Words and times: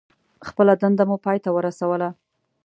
خپله 0.47 0.73
دنده 0.81 1.03
مو 1.09 1.15
پای 1.25 1.37
ته 1.43 1.49
ورسوله. 1.53 2.09